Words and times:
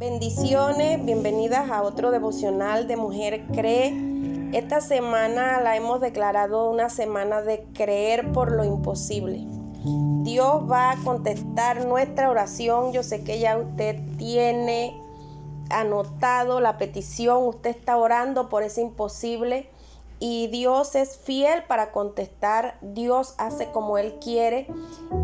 Bendiciones, 0.00 1.04
bienvenidas 1.04 1.72
a 1.72 1.82
otro 1.82 2.12
devocional 2.12 2.86
de 2.86 2.96
Mujer 2.96 3.48
Cree. 3.48 3.92
Esta 4.52 4.80
semana 4.80 5.60
la 5.60 5.74
hemos 5.74 6.00
declarado 6.00 6.70
una 6.70 6.88
semana 6.88 7.42
de 7.42 7.64
creer 7.74 8.30
por 8.30 8.52
lo 8.52 8.62
imposible. 8.62 9.44
Dios 10.22 10.70
va 10.70 10.92
a 10.92 10.96
contestar 11.02 11.84
nuestra 11.84 12.30
oración. 12.30 12.92
Yo 12.92 13.02
sé 13.02 13.24
que 13.24 13.40
ya 13.40 13.58
usted 13.58 13.98
tiene 14.18 14.96
anotado 15.68 16.60
la 16.60 16.78
petición, 16.78 17.44
usted 17.48 17.70
está 17.70 17.96
orando 17.96 18.48
por 18.48 18.62
ese 18.62 18.82
imposible 18.82 19.68
y 20.20 20.46
Dios 20.46 20.94
es 20.94 21.18
fiel 21.18 21.64
para 21.64 21.90
contestar. 21.90 22.78
Dios 22.82 23.34
hace 23.36 23.72
como 23.72 23.98
Él 23.98 24.14
quiere 24.20 24.68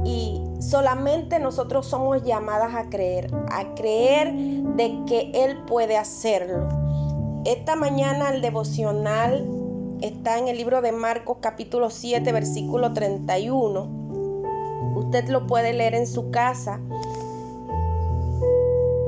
y 0.04 0.42
Solamente 0.74 1.38
nosotros 1.38 1.86
somos 1.86 2.24
llamadas 2.24 2.74
a 2.74 2.90
creer, 2.90 3.30
a 3.48 3.76
creer 3.76 4.34
de 4.34 5.04
que 5.06 5.30
Él 5.32 5.62
puede 5.68 5.96
hacerlo. 5.96 6.66
Esta 7.44 7.76
mañana 7.76 8.30
el 8.30 8.42
devocional 8.42 9.48
está 10.00 10.36
en 10.36 10.48
el 10.48 10.56
libro 10.56 10.82
de 10.82 10.90
Marcos 10.90 11.36
capítulo 11.40 11.90
7 11.90 12.32
versículo 12.32 12.92
31. 12.92 14.96
Usted 14.96 15.28
lo 15.28 15.46
puede 15.46 15.74
leer 15.74 15.94
en 15.94 16.08
su 16.08 16.32
casa. 16.32 16.80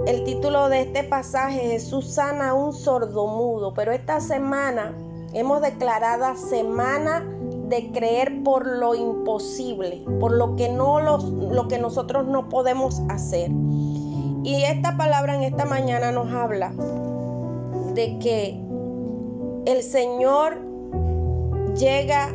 El 0.06 0.22
título 0.22 0.68
de 0.68 0.82
este 0.82 1.02
pasaje, 1.02 1.62
Jesús 1.62 2.14
sana 2.14 2.50
a 2.50 2.54
un 2.54 2.74
sordomudo, 2.74 3.74
pero 3.74 3.90
esta 3.90 4.20
semana 4.20 4.94
hemos 5.32 5.60
declarado 5.62 6.36
semana 6.36 7.26
de 7.68 7.90
creer 7.92 8.42
por 8.42 8.66
lo 8.66 8.94
imposible, 8.94 10.04
por 10.20 10.32
lo 10.32 10.56
que 10.56 10.68
no 10.68 11.00
lo 11.00 11.68
que 11.68 11.78
nosotros 11.78 12.26
no 12.26 12.48
podemos 12.48 13.02
hacer. 13.08 13.50
Y 14.44 14.62
esta 14.62 14.96
palabra 14.96 15.34
en 15.34 15.42
esta 15.42 15.64
mañana 15.64 16.12
nos 16.12 16.32
habla 16.32 16.72
de 17.94 18.18
que 18.20 18.60
el 19.66 19.82
Señor 19.82 20.58
llega 21.76 22.28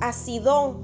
a 0.00 0.12
Sidón, 0.12 0.78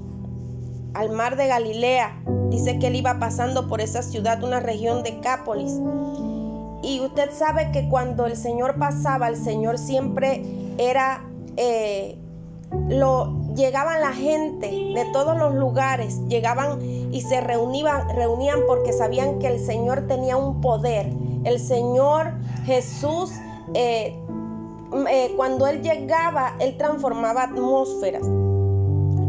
al 0.93 1.11
mar 1.11 1.37
de 1.37 1.47
Galilea. 1.47 2.21
Dice 2.49 2.79
que 2.79 2.87
él 2.87 2.95
iba 2.97 3.19
pasando 3.19 3.67
por 3.67 3.79
esa 3.79 4.01
ciudad, 4.01 4.43
una 4.43 4.59
región 4.59 5.03
de 5.03 5.19
Cápolis. 5.21 5.71
Y 6.83 6.99
usted 6.99 7.31
sabe 7.31 7.71
que 7.71 7.87
cuando 7.87 8.25
el 8.25 8.35
Señor 8.35 8.77
pasaba, 8.77 9.29
el 9.29 9.37
Señor 9.37 9.77
siempre 9.77 10.43
era 10.77 11.25
eh, 11.55 12.17
lo 12.89 13.46
llegaban 13.55 14.01
la 14.01 14.13
gente 14.13 14.69
de 14.69 15.05
todos 15.13 15.37
los 15.37 15.53
lugares, 15.55 16.19
llegaban 16.27 16.81
y 16.81 17.21
se 17.21 17.41
reunían, 17.41 18.09
reunían 18.09 18.59
porque 18.67 18.93
sabían 18.93 19.39
que 19.39 19.47
el 19.47 19.59
Señor 19.59 20.07
tenía 20.07 20.37
un 20.37 20.61
poder. 20.61 21.11
El 21.43 21.59
Señor 21.59 22.33
Jesús, 22.65 23.31
eh, 23.73 24.17
eh, 25.09 25.33
cuando 25.35 25.67
Él 25.67 25.81
llegaba, 25.81 26.55
Él 26.59 26.77
transformaba 26.77 27.43
atmósferas. 27.43 28.23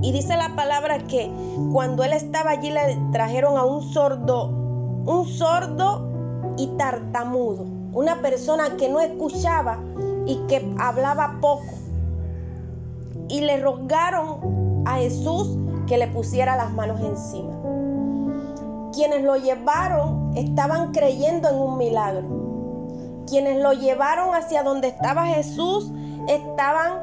Y 0.00 0.12
dice 0.12 0.36
la 0.36 0.54
palabra 0.54 0.98
que 0.98 1.30
cuando 1.72 2.04
Él 2.04 2.12
estaba 2.12 2.50
allí 2.50 2.70
le 2.70 2.98
trajeron 3.12 3.56
a 3.56 3.64
un 3.64 3.82
sordo, 3.82 4.48
un 4.48 5.26
sordo 5.26 6.08
y 6.56 6.68
tartamudo, 6.76 7.64
una 7.92 8.20
persona 8.20 8.76
que 8.76 8.88
no 8.88 9.00
escuchaba 9.00 9.80
y 10.26 10.36
que 10.46 10.74
hablaba 10.78 11.38
poco 11.40 11.77
y 13.28 13.40
le 13.40 13.58
rogaron 13.58 14.84
a 14.86 14.96
Jesús 14.96 15.56
que 15.86 15.98
le 15.98 16.06
pusiera 16.08 16.56
las 16.56 16.72
manos 16.72 17.00
encima. 17.00 17.54
Quienes 18.92 19.22
lo 19.22 19.36
llevaron 19.36 20.32
estaban 20.36 20.92
creyendo 20.92 21.48
en 21.48 21.56
un 21.56 21.78
milagro. 21.78 23.24
Quienes 23.26 23.60
lo 23.62 23.72
llevaron 23.72 24.34
hacia 24.34 24.62
donde 24.62 24.88
estaba 24.88 25.26
Jesús 25.26 25.92
estaban 26.28 27.02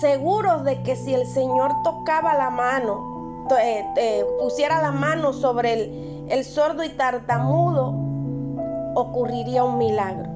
seguros 0.00 0.64
de 0.64 0.82
que 0.82 0.96
si 0.96 1.14
el 1.14 1.26
Señor 1.26 1.82
tocaba 1.82 2.34
la 2.34 2.50
mano, 2.50 3.46
eh, 3.58 3.86
eh, 3.96 4.24
pusiera 4.38 4.82
la 4.82 4.92
mano 4.92 5.32
sobre 5.32 5.72
el, 5.72 6.26
el 6.28 6.44
sordo 6.44 6.84
y 6.84 6.90
tartamudo, 6.90 7.94
ocurriría 8.94 9.64
un 9.64 9.78
milagro. 9.78 10.28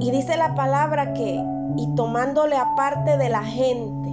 Y 0.00 0.10
dice 0.10 0.36
la 0.36 0.54
palabra 0.54 1.12
que 1.12 1.44
y 1.78 1.86
tomándole 1.94 2.56
aparte 2.56 3.16
de 3.16 3.28
la 3.28 3.44
gente. 3.44 4.08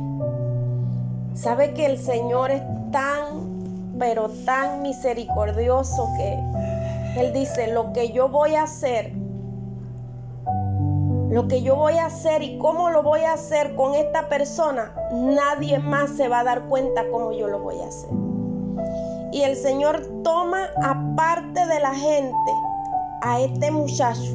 Sabe 1.33 1.73
que 1.73 1.87
el 1.87 1.97
Señor 1.97 2.51
es 2.51 2.61
tan, 2.91 3.95
pero 3.97 4.29
tan 4.45 4.83
misericordioso 4.83 6.07
que 6.15 7.19
Él 7.19 7.33
dice, 7.33 7.73
lo 7.73 7.91
que 7.91 8.11
yo 8.11 8.29
voy 8.29 8.53
a 8.53 8.63
hacer, 8.63 9.13
lo 11.29 11.47
que 11.47 11.63
yo 11.63 11.75
voy 11.75 11.95
a 11.95 12.05
hacer 12.05 12.43
y 12.43 12.59
cómo 12.59 12.91
lo 12.91 13.01
voy 13.01 13.21
a 13.21 13.33
hacer 13.33 13.75
con 13.75 13.95
esta 13.95 14.29
persona, 14.29 14.93
nadie 15.11 15.79
más 15.79 16.11
se 16.11 16.27
va 16.27 16.41
a 16.41 16.43
dar 16.43 16.65
cuenta 16.65 17.09
cómo 17.11 17.31
yo 17.31 17.47
lo 17.47 17.59
voy 17.59 17.79
a 17.81 17.87
hacer. 17.87 18.09
Y 19.31 19.41
el 19.41 19.55
Señor 19.55 20.05
toma 20.23 20.67
aparte 20.83 21.65
de 21.65 21.79
la 21.79 21.95
gente 21.95 22.51
a 23.23 23.41
este 23.41 23.71
muchacho, 23.71 24.31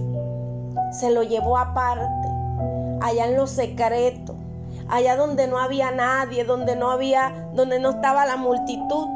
se 0.90 1.10
lo 1.12 1.22
llevó 1.22 1.56
aparte 1.56 2.39
allá 3.00 3.26
en 3.26 3.36
lo 3.36 3.46
secreto, 3.46 4.34
allá 4.88 5.16
donde 5.16 5.46
no 5.46 5.58
había 5.58 5.90
nadie, 5.90 6.44
donde 6.44 6.76
no 6.76 6.90
había, 6.90 7.50
donde 7.54 7.80
no 7.80 7.90
estaba 7.90 8.26
la 8.26 8.36
multitud. 8.36 9.08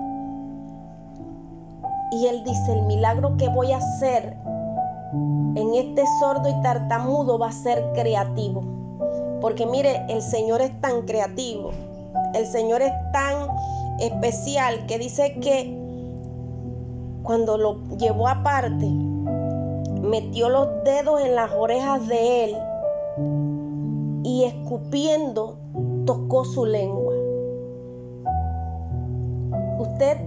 Y 2.13 2.27
él 2.27 2.45
dice, 2.45 2.73
el 2.73 2.83
milagro 2.83 3.37
que 3.37 3.49
voy 3.49 3.73
a 3.73 3.79
hacer 3.79 4.37
en 5.57 5.75
este 5.75 6.05
sordo 6.21 6.49
y 6.49 6.63
tartamudo 6.63 7.39
va 7.39 7.49
a 7.49 7.53
ser 7.53 7.93
creativo. 7.95 8.63
Porque 9.41 9.67
mire, 9.67 10.05
el 10.09 10.23
Señor 10.23 10.61
es 10.63 10.81
tan 10.81 11.03
creativo, 11.03 11.71
el 12.35 12.47
Señor 12.47 12.83
es 12.83 12.93
tan 13.13 13.49
especial 14.01 14.87
que 14.87 14.99
dice 14.99 15.39
que 15.41 15.79
cuando 17.23 17.59
lo 17.59 17.83
llevó 17.97 18.29
aparte, 18.29 18.87
metió 20.03 20.49
los 20.49 20.69
dedos 20.85 21.21
en 21.23 21.35
las 21.35 21.53
orejas 21.53 22.07
de 22.07 22.45
él 22.45 22.57
y 24.25 24.45
escupiendo 24.45 25.59
tocó 26.07 26.45
su 26.45 26.65
lengua. 26.65 27.15
Usted 29.79 30.19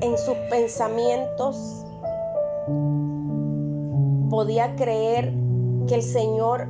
en 0.00 0.16
sus 0.16 0.36
pensamientos 0.48 1.84
podía 4.30 4.76
creer 4.76 5.34
que 5.88 5.96
el 5.96 6.02
Señor 6.02 6.68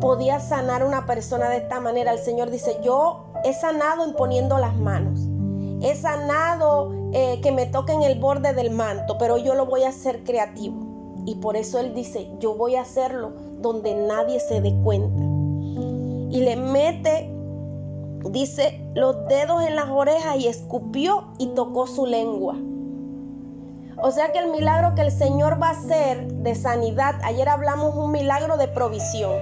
podía 0.00 0.40
sanar 0.40 0.82
a 0.82 0.86
una 0.86 1.04
persona 1.04 1.50
de 1.50 1.58
esta 1.58 1.78
manera. 1.80 2.12
El 2.12 2.18
Señor 2.18 2.50
dice, 2.50 2.78
yo 2.82 3.26
he 3.44 3.52
sanado 3.52 4.06
imponiendo 4.06 4.58
las 4.58 4.76
manos. 4.76 5.20
He 5.82 5.94
sanado 5.94 6.92
eh, 7.12 7.40
que 7.42 7.52
me 7.52 7.66
toquen 7.66 8.02
el 8.02 8.18
borde 8.18 8.54
del 8.54 8.70
manto, 8.70 9.18
pero 9.18 9.36
yo 9.36 9.54
lo 9.54 9.66
voy 9.66 9.82
a 9.82 9.90
hacer 9.90 10.24
creativo. 10.24 10.76
Y 11.26 11.36
por 11.36 11.56
eso 11.56 11.78
Él 11.78 11.92
dice, 11.92 12.30
yo 12.38 12.54
voy 12.54 12.76
a 12.76 12.82
hacerlo 12.82 13.45
donde 13.66 13.94
nadie 13.94 14.38
se 14.40 14.60
dé 14.60 14.74
cuenta. 14.84 15.22
Y 16.30 16.40
le 16.40 16.56
mete, 16.56 17.30
dice, 18.30 18.80
los 18.94 19.26
dedos 19.28 19.64
en 19.64 19.76
las 19.76 19.88
orejas 19.88 20.36
y 20.36 20.46
escupió 20.46 21.24
y 21.38 21.48
tocó 21.48 21.86
su 21.86 22.06
lengua. 22.06 22.56
O 23.98 24.10
sea 24.10 24.30
que 24.30 24.38
el 24.38 24.50
milagro 24.50 24.94
que 24.94 25.02
el 25.02 25.10
Señor 25.10 25.60
va 25.60 25.68
a 25.68 25.72
hacer 25.72 26.26
de 26.32 26.54
sanidad, 26.54 27.16
ayer 27.24 27.48
hablamos 27.48 27.96
un 27.96 28.12
milagro 28.12 28.56
de 28.56 28.68
provisión. 28.68 29.34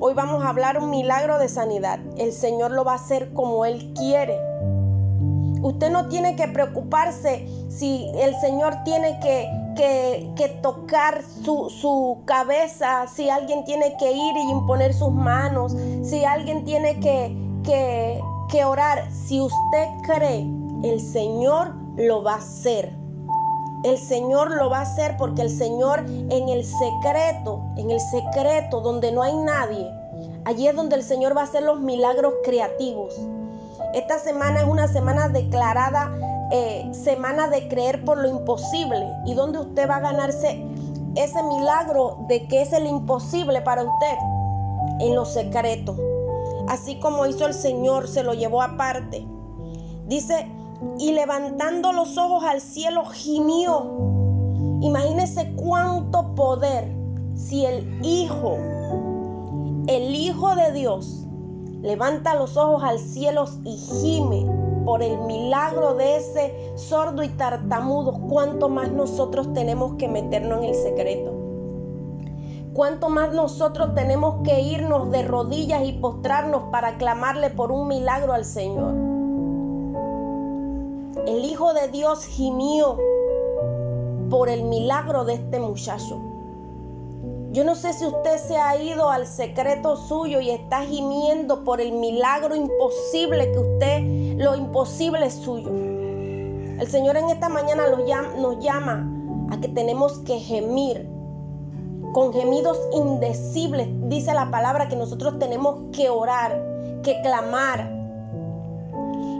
Hoy 0.00 0.14
vamos 0.14 0.44
a 0.44 0.50
hablar 0.50 0.78
un 0.78 0.90
milagro 0.90 1.38
de 1.38 1.48
sanidad. 1.48 1.98
El 2.16 2.32
Señor 2.32 2.70
lo 2.70 2.84
va 2.84 2.92
a 2.92 2.96
hacer 2.96 3.32
como 3.32 3.64
Él 3.64 3.92
quiere. 3.94 4.38
Usted 5.62 5.90
no 5.90 6.06
tiene 6.06 6.36
que 6.36 6.46
preocuparse 6.46 7.48
si 7.68 8.08
el 8.14 8.36
Señor 8.36 8.84
tiene 8.84 9.18
que 9.18 9.50
que, 9.78 10.58
tocar 10.60 11.22
su, 11.22 12.18
cabeza, 12.24 13.06
si 13.06 13.30
alguien 13.30 13.64
tiene 13.64 13.96
que 13.96 14.10
ir 14.10 14.36
y 14.36 14.50
imponer 14.50 14.92
sus 14.92 15.12
manos, 15.12 15.74
si 16.02 16.24
alguien 16.24 16.64
tiene 16.64 16.98
que, 16.98 17.36
que, 17.62 18.20
que 18.50 18.64
orar, 18.64 19.08
si 19.12 19.40
usted 19.40 19.86
cree, 20.02 20.46
el 20.82 21.00
Señor 21.00 21.74
lo 21.96 22.22
va 22.24 22.34
a 22.34 22.38
hacer. 22.38 22.92
El 23.84 23.98
Señor 23.98 24.50
lo 24.50 24.68
va 24.68 24.78
a 24.78 24.82
hacer 24.82 25.16
porque 25.16 25.42
el 25.42 25.50
Señor 25.50 26.00
en 26.00 26.48
el 26.48 26.64
secreto, 26.64 27.62
en 27.76 27.92
el 27.92 28.00
secreto 28.00 28.80
donde 28.80 29.12
no 29.12 29.22
hay 29.22 29.36
nadie, 29.36 29.88
allí 30.44 30.66
es 30.66 30.74
donde 30.74 30.96
el 30.96 31.04
Señor 31.04 31.36
va 31.36 31.42
a 31.42 31.44
hacer 31.44 31.62
los 31.62 31.78
milagros 31.78 32.34
creativos. 32.42 33.14
Esta 33.94 34.18
semana 34.18 34.62
es 34.62 34.66
una 34.66 34.88
semana 34.88 35.28
declarada 35.28 36.10
eh, 36.50 36.88
semana 36.92 37.48
de 37.48 37.68
creer 37.68 38.04
por 38.04 38.18
lo 38.18 38.28
imposible 38.28 39.06
y 39.26 39.34
donde 39.34 39.58
usted 39.58 39.88
va 39.88 39.96
a 39.96 40.00
ganarse 40.00 40.64
ese 41.14 41.42
milagro 41.42 42.24
de 42.28 42.46
que 42.46 42.62
es 42.62 42.72
el 42.72 42.86
imposible 42.86 43.60
para 43.60 43.82
usted 43.82 44.16
en 45.00 45.14
lo 45.14 45.24
secreto. 45.24 45.96
Así 46.68 46.98
como 47.00 47.26
hizo 47.26 47.46
el 47.46 47.54
Señor, 47.54 48.08
se 48.08 48.22
lo 48.22 48.34
llevó 48.34 48.62
aparte. 48.62 49.26
Dice 50.06 50.50
y 50.98 51.12
levantando 51.12 51.92
los 51.92 52.16
ojos 52.16 52.44
al 52.44 52.60
cielo 52.60 53.04
gimió. 53.06 54.78
Imagínese 54.80 55.54
cuánto 55.54 56.34
poder 56.34 56.88
si 57.34 57.66
el 57.66 58.04
Hijo, 58.04 58.56
el 59.86 60.14
Hijo 60.14 60.54
de 60.54 60.72
Dios, 60.72 61.26
levanta 61.82 62.34
los 62.34 62.56
ojos 62.56 62.82
al 62.84 62.98
cielo 62.98 63.44
y 63.64 63.76
gime 63.76 64.57
por 64.88 65.02
el 65.02 65.18
milagro 65.18 65.92
de 65.92 66.16
ese 66.16 66.72
sordo 66.76 67.22
y 67.22 67.28
tartamudo, 67.28 68.14
cuánto 68.26 68.70
más 68.70 68.90
nosotros 68.90 69.52
tenemos 69.52 69.96
que 69.98 70.08
meternos 70.08 70.60
en 70.60 70.64
el 70.64 70.74
secreto. 70.74 71.30
Cuánto 72.72 73.10
más 73.10 73.34
nosotros 73.34 73.94
tenemos 73.94 74.36
que 74.44 74.62
irnos 74.62 75.10
de 75.10 75.24
rodillas 75.24 75.84
y 75.84 75.92
postrarnos 75.92 76.70
para 76.72 76.96
clamarle 76.96 77.50
por 77.50 77.70
un 77.70 77.86
milagro 77.86 78.32
al 78.32 78.46
Señor. 78.46 78.94
El 81.26 81.44
Hijo 81.44 81.74
de 81.74 81.88
Dios 81.88 82.24
gimió 82.24 82.96
por 84.30 84.48
el 84.48 84.62
milagro 84.62 85.26
de 85.26 85.34
este 85.34 85.60
muchacho. 85.60 86.27
Yo 87.58 87.64
no 87.64 87.74
sé 87.74 87.92
si 87.92 88.06
usted 88.06 88.38
se 88.38 88.56
ha 88.56 88.80
ido 88.80 89.10
al 89.10 89.26
secreto 89.26 89.96
suyo 89.96 90.40
y 90.40 90.50
está 90.50 90.82
gimiendo 90.82 91.64
por 91.64 91.80
el 91.80 91.90
milagro 91.90 92.54
imposible 92.54 93.50
que 93.50 93.58
usted, 93.58 94.36
lo 94.38 94.54
imposible 94.54 95.26
es 95.26 95.34
suyo. 95.34 95.68
El 95.68 96.86
Señor 96.86 97.16
en 97.16 97.30
esta 97.30 97.48
mañana 97.48 97.82
nos 97.88 98.64
llama 98.64 99.10
a 99.50 99.60
que 99.60 99.66
tenemos 99.66 100.20
que 100.20 100.38
gemir 100.38 101.10
con 102.12 102.32
gemidos 102.32 102.78
indecibles. 102.92 103.88
Dice 104.08 104.34
la 104.34 104.52
palabra 104.52 104.86
que 104.86 104.94
nosotros 104.94 105.40
tenemos 105.40 105.80
que 105.90 106.10
orar, 106.10 106.64
que 107.02 107.20
clamar. 107.22 107.92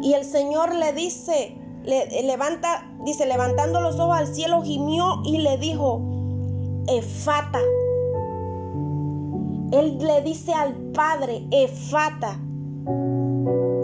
Y 0.02 0.14
el 0.14 0.24
Señor 0.24 0.74
le 0.74 0.92
dice, 0.92 1.56
le, 1.84 2.24
levanta, 2.24 2.84
dice, 3.04 3.26
levantando 3.26 3.80
los 3.80 4.00
ojos 4.00 4.16
al 4.16 4.26
cielo, 4.26 4.62
gimió 4.64 5.22
y 5.24 5.38
le 5.38 5.56
dijo, 5.56 6.00
Efata 6.88 7.60
él 9.72 9.98
le 9.98 10.22
dice 10.22 10.54
al 10.54 10.74
Padre, 10.74 11.46
Efata. 11.50 12.38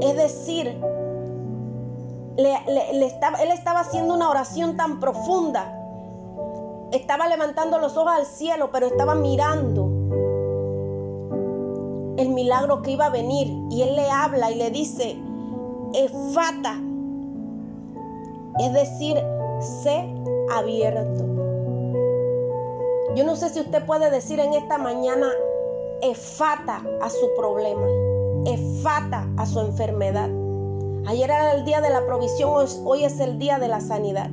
Es 0.00 0.16
decir, 0.16 0.80
estaba, 2.36 3.42
él 3.42 3.50
estaba 3.50 3.80
haciendo 3.80 4.14
una 4.14 4.30
oración 4.30 4.76
tan 4.76 5.00
profunda. 5.00 5.80
Estaba 6.92 7.28
levantando 7.28 7.78
los 7.78 7.96
ojos 7.96 8.12
al 8.12 8.26
cielo, 8.26 8.70
pero 8.72 8.86
estaba 8.86 9.14
mirando 9.14 9.84
el 12.16 12.28
milagro 12.30 12.82
que 12.82 12.92
iba 12.92 13.06
a 13.06 13.10
venir. 13.10 13.48
Y 13.70 13.82
él 13.82 13.94
le 13.96 14.10
habla 14.10 14.50
y 14.50 14.54
le 14.54 14.70
dice, 14.70 15.16
Efata. 15.92 16.80
Es 18.58 18.72
decir, 18.72 19.18
sé 19.82 20.14
abierto. 20.50 21.24
Yo 23.14 23.24
no 23.24 23.36
sé 23.36 23.50
si 23.50 23.60
usted 23.60 23.84
puede 23.84 24.10
decir 24.10 24.40
en 24.40 24.54
esta 24.54 24.78
mañana, 24.78 25.28
efata 26.04 26.82
a 27.00 27.08
su 27.08 27.30
problema, 27.36 27.86
efata 28.46 29.26
a 29.38 29.46
su 29.46 29.60
enfermedad. 29.60 30.28
Ayer 31.06 31.30
era 31.30 31.54
el 31.54 31.64
día 31.64 31.80
de 31.80 31.90
la 31.90 32.04
provisión, 32.04 32.66
hoy 32.84 33.04
es 33.04 33.20
el 33.20 33.38
día 33.38 33.58
de 33.58 33.68
la 33.68 33.80
sanidad. 33.80 34.30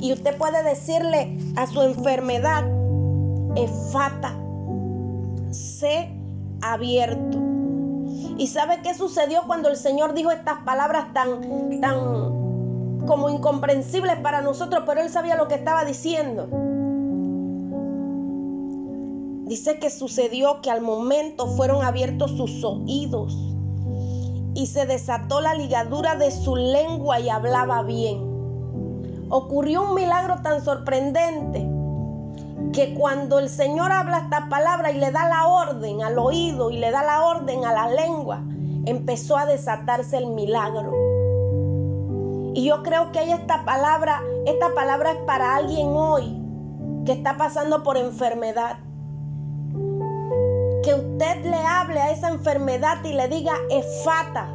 Y 0.00 0.12
usted 0.12 0.36
puede 0.36 0.62
decirle 0.62 1.38
a 1.56 1.66
su 1.66 1.80
enfermedad, 1.82 2.64
efata, 3.56 4.34
sé 5.50 6.10
abierto. 6.60 7.38
¿Y 8.38 8.48
sabe 8.48 8.80
qué 8.82 8.94
sucedió 8.94 9.44
cuando 9.46 9.70
el 9.70 9.76
Señor 9.76 10.12
dijo 10.12 10.30
estas 10.30 10.60
palabras 10.64 11.14
tan, 11.14 11.80
tan 11.80 13.06
como 13.06 13.30
incomprensibles 13.30 14.16
para 14.18 14.42
nosotros, 14.42 14.84
pero 14.86 15.00
él 15.00 15.08
sabía 15.08 15.36
lo 15.36 15.48
que 15.48 15.54
estaba 15.54 15.86
diciendo? 15.86 16.65
Dice 19.46 19.78
que 19.78 19.90
sucedió 19.90 20.60
que 20.60 20.72
al 20.72 20.80
momento 20.80 21.46
fueron 21.46 21.84
abiertos 21.84 22.32
sus 22.32 22.64
oídos 22.64 23.32
y 24.54 24.66
se 24.66 24.86
desató 24.86 25.40
la 25.40 25.54
ligadura 25.54 26.16
de 26.16 26.32
su 26.32 26.56
lengua 26.56 27.20
y 27.20 27.28
hablaba 27.28 27.84
bien. 27.84 29.26
Ocurrió 29.28 29.84
un 29.84 29.94
milagro 29.94 30.42
tan 30.42 30.64
sorprendente 30.64 31.64
que 32.72 32.92
cuando 32.94 33.38
el 33.38 33.48
Señor 33.48 33.92
habla 33.92 34.18
esta 34.18 34.48
palabra 34.48 34.90
y 34.90 34.98
le 34.98 35.12
da 35.12 35.28
la 35.28 35.46
orden 35.46 36.02
al 36.02 36.18
oído 36.18 36.72
y 36.72 36.78
le 36.78 36.90
da 36.90 37.04
la 37.04 37.24
orden 37.24 37.64
a 37.64 37.72
la 37.72 37.88
lengua, 37.88 38.42
empezó 38.84 39.36
a 39.36 39.46
desatarse 39.46 40.16
el 40.18 40.26
milagro. 40.26 40.92
Y 42.52 42.64
yo 42.64 42.82
creo 42.82 43.12
que 43.12 43.20
hay 43.20 43.30
esta 43.30 43.64
palabra, 43.64 44.22
esta 44.44 44.74
palabra 44.74 45.12
es 45.12 45.18
para 45.18 45.54
alguien 45.54 45.86
hoy 45.90 46.36
que 47.04 47.12
está 47.12 47.36
pasando 47.36 47.84
por 47.84 47.96
enfermedad 47.96 48.78
que 50.86 50.94
usted 50.94 51.44
le 51.44 51.56
hable 51.56 51.98
a 51.98 52.12
esa 52.12 52.28
enfermedad 52.28 53.04
y 53.04 53.12
le 53.12 53.26
diga, 53.26 53.54
efata, 53.70 54.54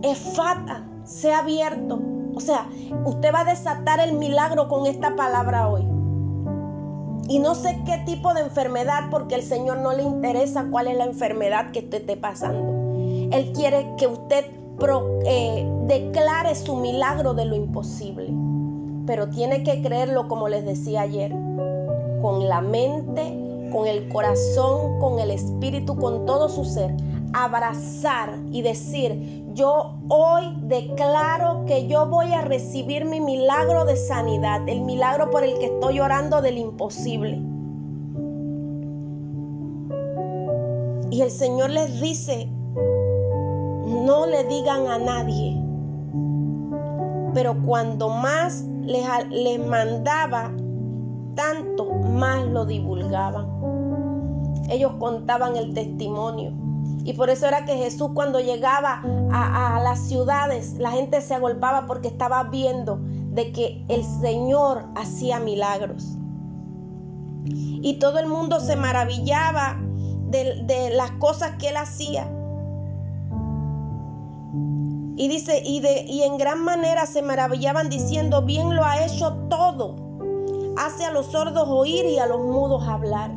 efata, 0.00 0.84
sea 1.02 1.40
abierto. 1.40 2.00
O 2.32 2.38
sea, 2.38 2.68
usted 3.04 3.34
va 3.34 3.40
a 3.40 3.44
desatar 3.44 3.98
el 3.98 4.12
milagro 4.12 4.68
con 4.68 4.86
esta 4.86 5.16
palabra 5.16 5.68
hoy. 5.68 5.82
Y 7.28 7.40
no 7.40 7.56
sé 7.56 7.82
qué 7.84 7.98
tipo 8.06 8.32
de 8.32 8.42
enfermedad, 8.42 9.10
porque 9.10 9.34
el 9.34 9.42
Señor 9.42 9.78
no 9.78 9.92
le 9.92 10.04
interesa 10.04 10.68
cuál 10.70 10.86
es 10.86 10.96
la 10.96 11.04
enfermedad 11.04 11.72
que 11.72 11.80
usted 11.80 12.02
esté 12.02 12.16
pasando. 12.16 12.94
Él 13.32 13.52
quiere 13.52 13.96
que 13.96 14.06
usted 14.06 14.44
eh, 15.26 15.68
declare 15.88 16.54
su 16.54 16.76
milagro 16.76 17.34
de 17.34 17.44
lo 17.44 17.56
imposible. 17.56 18.32
Pero 19.04 19.30
tiene 19.30 19.64
que 19.64 19.82
creerlo, 19.82 20.28
como 20.28 20.48
les 20.48 20.64
decía 20.64 21.00
ayer, 21.00 21.32
con 22.20 22.48
la 22.48 22.60
mente 22.60 23.41
con 23.72 23.86
el 23.86 24.08
corazón, 24.08 24.98
con 25.00 25.18
el 25.18 25.30
espíritu, 25.30 25.96
con 25.96 26.26
todo 26.26 26.48
su 26.48 26.64
ser, 26.64 26.94
abrazar 27.32 28.38
y 28.50 28.62
decir, 28.62 29.44
yo 29.54 29.98
hoy 30.08 30.54
declaro 30.62 31.64
que 31.66 31.86
yo 31.86 32.06
voy 32.06 32.32
a 32.32 32.42
recibir 32.42 33.04
mi 33.04 33.20
milagro 33.20 33.84
de 33.84 33.96
sanidad, 33.96 34.68
el 34.68 34.82
milagro 34.82 35.30
por 35.30 35.44
el 35.44 35.58
que 35.58 35.66
estoy 35.66 36.00
orando 36.00 36.42
del 36.42 36.58
imposible. 36.58 37.40
Y 41.10 41.20
el 41.20 41.30
Señor 41.30 41.70
les 41.70 42.00
dice, 42.00 42.48
no 43.86 44.26
le 44.26 44.44
digan 44.44 44.86
a 44.86 44.98
nadie. 44.98 45.58
Pero 47.34 47.62
cuando 47.62 48.08
más 48.08 48.64
les, 48.82 49.06
les 49.30 49.58
mandaba, 49.58 50.52
tanto 51.34 51.84
más 51.92 52.46
lo 52.46 52.64
divulgaban. 52.64 53.61
Ellos 54.68 54.92
contaban 54.98 55.56
el 55.56 55.74
testimonio. 55.74 56.52
Y 57.04 57.14
por 57.14 57.30
eso 57.30 57.46
era 57.46 57.64
que 57.64 57.76
Jesús 57.76 58.10
cuando 58.14 58.40
llegaba 58.40 59.02
a, 59.32 59.80
las 59.82 60.00
ciudades, 60.00 60.74
la 60.78 60.92
gente 60.92 61.20
se 61.20 61.34
agolpaba 61.34 61.86
porque 61.86 62.08
estaba 62.08 62.44
viendo 62.44 63.00
de 63.30 63.50
que 63.52 63.84
el 63.88 64.04
Señor 64.04 64.86
hacía 64.94 65.40
milagros. 65.40 66.16
Y 67.44 67.98
todo 67.98 68.20
el 68.20 68.28
mundo 68.28 68.60
se 68.60 68.76
maravillaba 68.76 69.80
de, 70.30 70.62
de 70.64 70.90
las 70.90 71.10
cosas 71.12 71.56
que 71.58 71.70
él 71.70 71.76
hacía. 71.76 72.30
Y 75.16 75.28
dice, 75.28 75.60
y, 75.64 75.80
de, 75.80 76.02
y 76.02 76.22
en 76.22 76.38
gran 76.38 76.62
manera 76.62 77.06
se 77.06 77.22
maravillaban 77.22 77.88
diciendo, 77.88 78.42
bien 78.42 78.76
lo 78.76 78.84
ha 78.84 79.04
hecho 79.04 79.34
todo 79.48 80.02
hace 80.76 81.04
a 81.04 81.12
los 81.12 81.26
sordos 81.26 81.68
oír 81.68 82.06
y 82.06 82.18
a 82.18 82.26
los 82.26 82.40
mudos 82.40 82.86
hablar. 82.88 83.30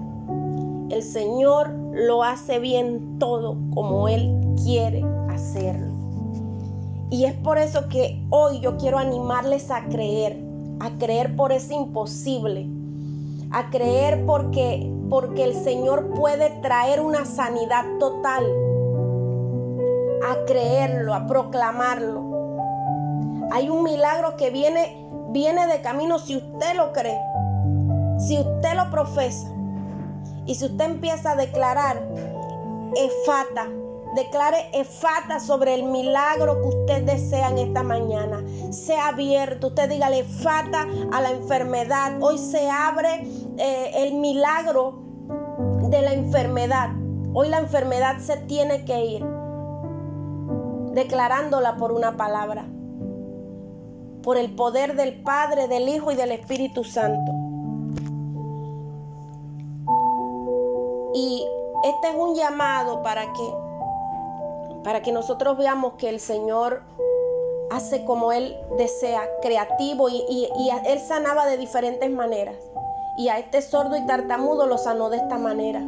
El 0.90 1.02
Señor 1.02 1.72
lo 1.94 2.24
hace 2.24 2.60
bien 2.60 3.18
todo 3.18 3.58
como 3.74 4.08
Él 4.08 4.40
quiere 4.64 5.04
hacerlo. 5.30 5.94
Y 7.10 7.26
es 7.26 7.34
por 7.34 7.58
eso 7.58 7.88
que 7.90 8.24
hoy 8.30 8.60
yo 8.60 8.78
quiero 8.78 9.00
animarles 9.00 9.72
a 9.72 9.86
creer, 9.86 10.40
a 10.80 10.92
creer 11.00 11.36
por 11.36 11.52
ese 11.52 11.74
imposible, 11.74 12.68
a 13.52 13.72
creer 13.72 14.26
porque, 14.28 14.92
porque 15.10 15.44
el 15.44 15.56
Señor 15.56 16.14
puede 16.14 16.52
traer 16.62 17.02
una 17.02 17.26
sanidad 17.26 17.86
total, 18.00 18.46
a 20.30 20.46
creerlo, 20.46 21.16
a 21.16 21.26
proclamarlo. 21.26 22.24
Hay 23.52 23.70
un 23.70 23.84
milagro 23.84 24.36
que 24.38 24.52
viene 24.52 25.02
viene 25.30 25.68
de 25.68 25.82
camino 25.82 26.20
si 26.20 26.38
usted 26.38 26.76
lo 26.76 26.94
cree, 26.94 27.20
si 28.20 28.38
usted 28.40 28.76
lo 28.76 28.90
profesa 28.92 29.55
y 30.46 30.56
si 30.56 30.66
usted 30.66 30.86
empieza 30.86 31.32
a 31.32 31.36
declarar 31.36 32.02
efata, 32.96 33.68
declare 34.16 34.70
efata 34.74 35.40
sobre 35.40 35.76
el 35.76 35.84
milagro 35.84 36.62
que 36.62 36.68
usted 36.68 37.04
desea 37.04 37.50
en 37.50 37.58
esta 37.58 37.84
mañana. 37.84 38.44
Sea 38.72 39.08
abierto, 39.08 39.68
usted 39.68 39.90
dígale 39.90 40.20
efata 40.20 40.88
a 41.12 41.22
la 41.22 41.32
enfermedad. 41.32 42.22
Hoy 42.22 42.38
se 42.38 42.70
abre 42.70 43.28
eh, 43.58 43.92
el 43.96 44.14
milagro 44.16 45.02
de 45.90 46.02
la 46.02 46.14
enfermedad. 46.14 46.90
Hoy 47.34 47.50
la 47.50 47.60
enfermedad 47.60 48.20
se 48.20 48.38
tiene 48.38 48.86
que 48.86 49.06
ir. 49.06 49.26
declarándola 50.94 51.76
por 51.76 51.92
una 51.92 52.16
palabra, 52.16 52.68
por 54.24 54.38
el 54.38 54.56
poder 54.56 54.96
del 54.96 55.22
Padre, 55.24 55.68
del 55.68 55.90
Hijo 55.90 56.14
y 56.14 56.16
del 56.16 56.32
Espíritu 56.32 56.86
Santo. 56.86 57.45
Y 61.16 61.48
este 61.86 62.10
es 62.10 62.16
un 62.16 62.36
llamado 62.36 63.02
para 63.02 63.24
que 63.32 63.54
para 64.84 65.02
que 65.02 65.12
nosotros 65.12 65.58
veamos 65.58 65.94
que 65.94 66.10
el 66.10 66.20
Señor 66.20 66.84
hace 67.72 68.06
como 68.06 68.32
Él 68.32 68.56
desea, 68.78 69.28
creativo, 69.42 70.10
y, 70.10 70.48
Él 70.86 71.00
sanaba 71.00 71.48
de 71.48 71.58
diferentes 71.58 72.12
maneras. 72.12 72.56
Y 73.18 73.30
a 73.30 73.40
este 73.40 73.64
sordo 73.64 73.96
y 73.96 74.06
tartamudo 74.06 74.68
lo 74.68 74.78
sanó 74.78 75.10
de 75.10 75.18
esta 75.18 75.40
manera. 75.40 75.80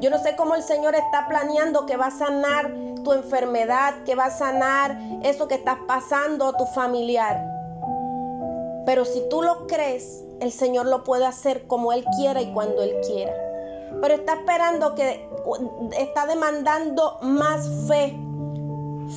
Yo 0.00 0.08
no 0.08 0.18
sé 0.18 0.34
cómo 0.36 0.54
el 0.54 0.62
Señor 0.62 0.94
está 0.94 1.26
planeando 1.28 1.84
que 1.84 1.98
va 1.98 2.06
a 2.06 2.10
sanar 2.10 2.72
tu 3.04 3.12
enfermedad, 3.12 3.94
que 4.06 4.14
va 4.14 4.26
a 4.26 4.30
sanar 4.30 4.96
eso 5.22 5.46
que 5.46 5.56
estás 5.56 5.78
pasando 5.86 6.46
a 6.46 6.56
tu 6.56 6.64
familiar. 6.66 7.44
Pero 8.86 9.04
si 9.04 9.28
tú 9.28 9.42
lo 9.42 9.66
crees, 9.66 10.24
el 10.40 10.52
Señor 10.52 10.86
lo 10.86 11.04
puede 11.04 11.26
hacer 11.26 11.66
como 11.66 11.92
Él 11.92 12.04
quiera 12.16 12.40
y 12.40 12.52
cuando 12.54 12.82
Él 12.82 12.96
quiera. 13.06 13.51
Pero 14.02 14.14
está 14.14 14.34
esperando 14.34 14.94
que, 14.94 15.26
está 15.98 16.26
demandando 16.26 17.16
más 17.22 17.66
fe 17.88 18.18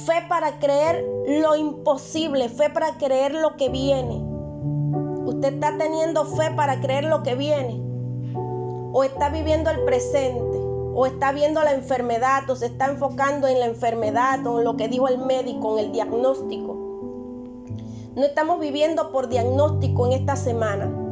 Fe 0.04 0.26
para 0.28 0.60
creer 0.60 1.06
lo 1.42 1.56
imposible, 1.56 2.50
fe 2.50 2.70
para 2.70 2.98
creer 2.98 3.34
lo 3.34 3.56
que 3.56 3.70
viene. 3.70 4.22
¿Usted 5.26 5.54
está 5.54 5.78
teniendo 5.78 6.26
fe 6.26 6.52
para 6.52 6.82
creer 6.82 7.06
lo 7.06 7.24
que 7.24 7.36
viene? 7.36 7.82
¿O 8.92 9.04
está 9.04 9.30
viviendo 9.30 9.70
el 9.70 9.86
presente? 9.86 10.58
¿O 10.94 11.06
está 11.06 11.32
viendo 11.32 11.64
la 11.64 11.74
enfermedad? 11.74 12.50
¿O 12.50 12.56
se 12.56 12.66
está 12.66 12.88
enfocando 12.88 13.48
en 13.48 13.60
la 13.60 13.68
enfermedad 13.68 14.46
o 14.46 14.60
en 14.60 14.66
lo 14.66 14.76
que 14.76 14.90
dijo 14.90 15.08
el 15.08 15.20
médico, 15.20 15.78
en 15.78 15.86
el 15.86 15.92
diagnóstico? 15.92 16.74
No 18.16 18.24
estamos 18.24 18.60
viviendo 18.60 19.12
por 19.12 19.30
diagnóstico 19.30 20.08
en 20.08 20.14
esta 20.14 20.36
semana. 20.36 21.05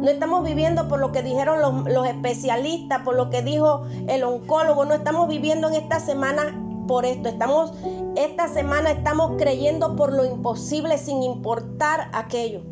No 0.00 0.08
estamos 0.08 0.44
viviendo 0.44 0.88
por 0.88 1.00
lo 1.00 1.12
que 1.12 1.22
dijeron 1.22 1.60
los, 1.60 1.92
los, 1.92 2.06
especialistas, 2.06 3.02
por 3.02 3.16
lo 3.16 3.30
que 3.30 3.42
dijo 3.42 3.82
el 4.08 4.22
oncólogo. 4.24 4.84
No 4.84 4.94
estamos 4.94 5.28
viviendo 5.28 5.68
en 5.68 5.74
esta 5.74 6.00
semana 6.00 6.64
por 6.86 7.04
esto. 7.04 7.28
Estamos, 7.28 7.72
esta 8.16 8.48
semana 8.48 8.90
estamos 8.90 9.32
creyendo 9.38 9.96
por 9.96 10.12
lo 10.12 10.24
imposible 10.24 10.98
sin 10.98 11.22
importar 11.22 12.10
aquello. 12.12 12.62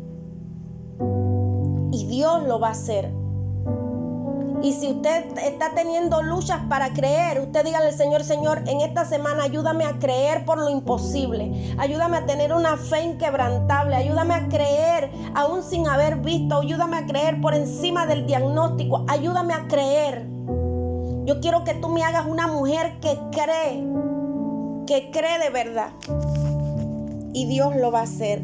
Y 1.91 2.05
Dios 2.07 2.43
lo 2.43 2.59
va 2.59 2.69
a 2.69 2.71
hacer. 2.71 3.11
Y 4.61 4.73
si 4.73 4.89
usted 4.89 5.37
está 5.37 5.71
teniendo 5.75 6.23
luchas 6.23 6.61
para 6.67 6.91
creer, 6.93 7.41
usted 7.41 7.63
dígale 7.63 7.87
al 7.87 7.93
Señor, 7.93 8.23
Señor, 8.23 8.63
en 8.67 8.81
esta 8.81 9.05
semana 9.05 9.43
ayúdame 9.43 9.85
a 9.85 9.99
creer 9.99 10.45
por 10.45 10.57
lo 10.57 10.69
imposible. 10.69 11.75
Ayúdame 11.77 12.17
a 12.17 12.25
tener 12.25 12.51
una 12.53 12.75
fe 12.75 13.03
inquebrantable. 13.03 13.95
Ayúdame 13.95 14.33
a 14.33 14.47
creer 14.47 15.11
aún 15.35 15.61
sin 15.61 15.87
haber 15.87 16.17
visto. 16.17 16.59
Ayúdame 16.59 16.97
a 16.97 17.05
creer 17.05 17.39
por 17.39 17.53
encima 17.53 18.07
del 18.07 18.25
diagnóstico. 18.25 19.05
Ayúdame 19.07 19.53
a 19.53 19.67
creer. 19.67 20.25
Yo 21.25 21.39
quiero 21.39 21.63
que 21.63 21.75
tú 21.75 21.89
me 21.89 22.03
hagas 22.03 22.25
una 22.25 22.47
mujer 22.47 22.99
que 22.99 23.19
cree, 23.31 23.85
que 24.87 25.11
cree 25.11 25.39
de 25.39 25.49
verdad. 25.49 25.91
Y 27.33 27.45
Dios 27.45 27.75
lo 27.75 27.91
va 27.91 27.99
a 27.99 28.03
hacer 28.03 28.41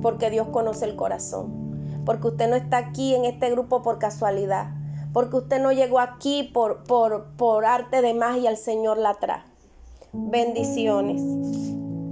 porque 0.00 0.30
Dios 0.30 0.48
conoce 0.48 0.84
el 0.84 0.94
corazón. 0.94 2.02
Porque 2.04 2.28
usted 2.28 2.48
no 2.48 2.56
está 2.56 2.78
aquí 2.78 3.14
en 3.14 3.24
este 3.24 3.50
grupo 3.50 3.82
por 3.82 3.98
casualidad. 3.98 4.79
Porque 5.12 5.36
usted 5.36 5.60
no 5.60 5.72
llegó 5.72 5.98
aquí 5.98 6.50
por, 6.52 6.84
por, 6.84 7.24
por 7.36 7.64
arte 7.64 8.02
de 8.02 8.14
magia, 8.14 8.50
el 8.50 8.56
Señor 8.56 8.98
la 8.98 9.14
trae. 9.14 9.42
Bendiciones. 10.12 11.79